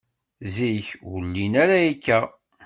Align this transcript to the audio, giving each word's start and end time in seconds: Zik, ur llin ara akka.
Zik, 0.53 0.87
ur 1.11 1.19
llin 1.27 1.53
ara 1.63 1.77
akka. 1.91 2.19